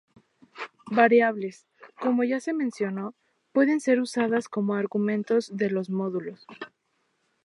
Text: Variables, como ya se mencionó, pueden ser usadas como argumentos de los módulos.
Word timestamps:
Variables, 0.89 1.67
como 1.99 2.23
ya 2.23 2.39
se 2.39 2.53
mencionó, 2.55 3.13
pueden 3.51 3.79
ser 3.79 3.99
usadas 3.99 4.49
como 4.49 4.73
argumentos 4.73 5.55
de 5.55 5.69
los 5.69 5.91
módulos. 5.91 6.47